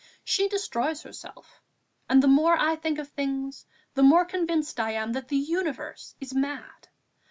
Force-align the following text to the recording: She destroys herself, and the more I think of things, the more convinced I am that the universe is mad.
She 0.23 0.49
destroys 0.49 1.03
herself, 1.03 1.61
and 2.09 2.23
the 2.23 2.27
more 2.27 2.57
I 2.57 2.75
think 2.75 2.97
of 2.97 3.09
things, 3.09 3.67
the 3.93 4.01
more 4.01 4.25
convinced 4.25 4.79
I 4.79 4.93
am 4.93 5.13
that 5.13 5.27
the 5.27 5.37
universe 5.37 6.15
is 6.19 6.33
mad. 6.33 6.87